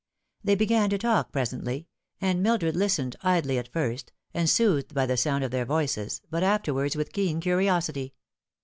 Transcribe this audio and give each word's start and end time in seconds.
They 0.43 0.55
began 0.55 0.89
to 0.89 0.97
talk 0.97 1.31
presently, 1.31 1.87
and 2.19 2.41
Mildred 2.41 2.75
listened, 2.75 3.15
idly 3.21 3.59
at 3.59 3.67
first, 3.67 4.11
and 4.33 4.49
soothed 4.49 4.95
by 4.95 5.05
the 5.05 5.15
sound 5.15 5.43
of 5.43 5.51
their 5.51 5.63
voices, 5.63 6.21
but 6.31 6.41
afterwards 6.41 6.95
with 6.95 7.13
keen 7.13 7.39
curiosity. 7.39 8.15